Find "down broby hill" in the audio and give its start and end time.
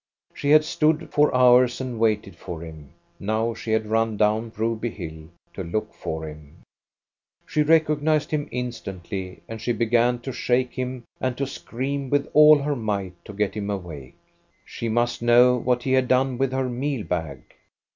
4.17-5.29